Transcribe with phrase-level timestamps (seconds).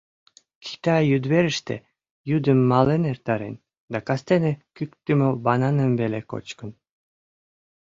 [0.65, 1.75] Китай йӱдверыште
[2.29, 3.55] йӱдым мален эртарен
[3.91, 6.69] да кастене кӱктымӧ бананым веле кочкын.